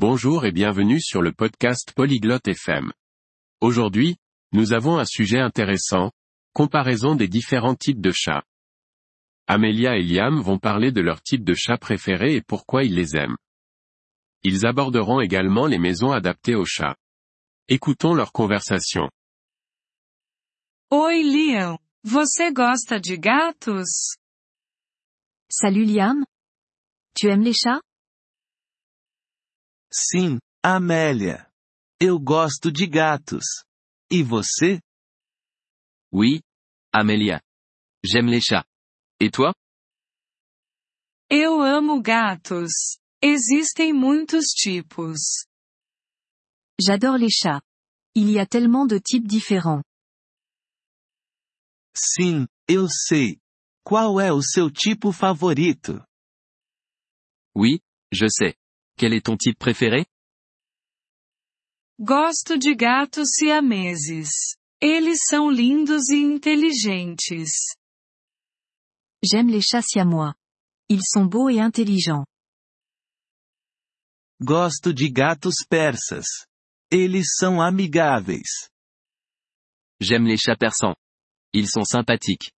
[0.00, 2.92] Bonjour et bienvenue sur le podcast Polyglotte FM.
[3.60, 4.16] Aujourd'hui,
[4.52, 6.12] nous avons un sujet intéressant,
[6.52, 8.44] comparaison des différents types de chats.
[9.48, 13.16] Amelia et Liam vont parler de leur type de chat préféré et pourquoi ils les
[13.16, 13.36] aiment.
[14.44, 16.94] Ils aborderont également les maisons adaptées aux chats.
[17.66, 19.10] Écoutons leur conversation.
[20.92, 21.76] Oi, Liam.
[22.04, 24.14] Você gosta de gatos?
[25.50, 26.24] Salut Liam.
[27.16, 27.80] Tu aimes les chats?
[29.92, 31.50] Sim, Amélia.
[32.00, 33.44] Eu gosto de gatos.
[34.10, 34.80] E você?
[36.12, 36.40] Oui,
[36.92, 37.40] Amélia.
[38.04, 38.64] J'aime les chats.
[39.20, 39.52] Et toi
[41.30, 42.98] Eu amo gatos.
[43.22, 45.46] Existem muitos tipos.
[46.80, 47.60] J'adore les chats.
[48.14, 49.82] Il y a tellement de types différents.
[51.94, 53.38] Sim, eu sei.
[53.84, 56.04] Qual é o seu tipo favorito?
[57.56, 57.80] Oui,
[58.12, 58.57] je sais.
[58.98, 60.06] Quel est ton type préféré
[62.00, 64.56] Gosto de gatos siameses.
[64.80, 67.76] Eles são lindos e inteligentes.
[69.22, 70.34] J'aime les chats siamois.
[70.88, 72.24] Ils sont beaux et intelligents.
[74.40, 76.46] Gosto de gatos persas.
[76.90, 78.68] Eles são amigáveis.
[80.00, 80.96] J'aime les chats persans.
[81.52, 82.50] Ils sont sympathiques.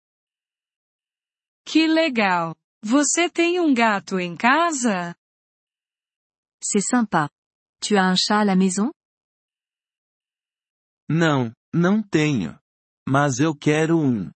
[1.65, 2.55] Que legal!
[2.83, 5.15] Você tem um gato em casa?
[6.61, 7.31] C'est sympa.
[7.81, 8.91] Tu as un chat à la maison?
[11.09, 12.59] Não, não tenho.
[13.09, 14.31] Mas eu quero um.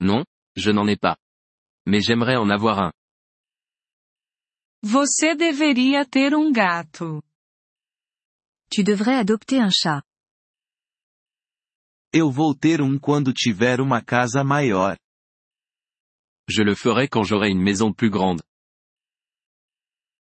[0.00, 0.24] Non,
[0.56, 1.16] je n'en ai pas.
[1.86, 2.92] Mais j'aimerais en avoir un.
[4.82, 7.22] Você deveria ter um gato.
[8.70, 10.02] Tu devrais adopter un chat.
[12.12, 14.96] Eu vou ter um quando tiver uma casa maior.
[16.48, 18.42] Je le ferai quand j'aurai une maison plus grande.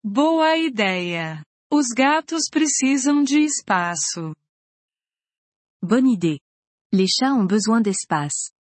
[0.06, 1.42] Boa ideia.
[1.72, 4.36] Os gatos precisam de espaço.
[5.82, 6.38] Bonne idée.
[6.92, 8.52] Les chats ont besoin d'espace.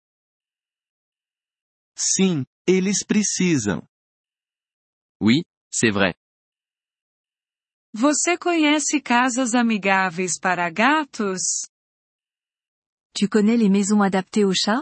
[1.97, 3.85] Sim, eles precisam.
[5.21, 6.15] Oui, c'est vrai.
[7.93, 11.67] Você conhece casas amigáveis para gatos?
[13.13, 14.81] Tu connais les maisons adaptées aux chats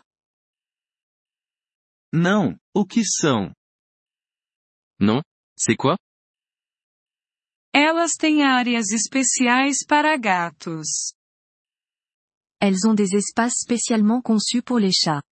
[2.13, 3.51] Não, o que são?
[5.00, 5.23] Non
[5.57, 5.97] C'est quoi
[7.73, 11.13] Elas têm áreas especiais para gatos.
[12.61, 15.23] Elles ont des espaces spécialement conçus pour les chats.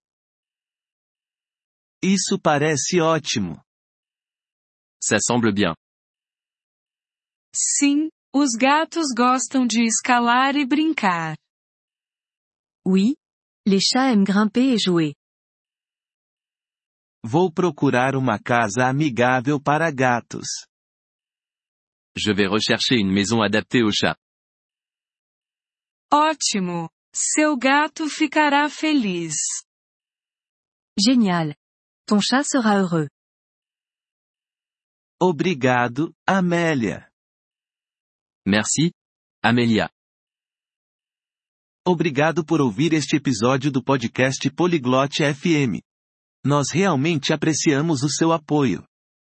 [2.01, 3.61] Isso parece ótimo.
[5.03, 5.75] Ça semble bien.
[7.53, 11.38] Sim, os gatos gostam de escalar e brincar.
[12.85, 13.16] Oui.
[13.67, 15.13] Les chats aiment grimper et jouer.
[17.23, 20.47] Vou procurar uma casa amigável para gatos.
[22.19, 24.18] Je vais rechercher une maison adaptée aux chats.
[26.12, 26.90] Ótimo!
[27.13, 29.35] Seu gato ficará feliz.
[31.00, 31.56] Génial.
[32.06, 33.07] Ton chat sera heureux.
[35.22, 37.09] Obrigado, Amélia.
[38.46, 38.91] Merci,
[39.41, 39.90] Amélia.
[41.86, 45.81] Obrigado por ouvir este episódio do podcast Poliglote FM.
[46.46, 48.84] Nós realmente apreciamos o seu apoio.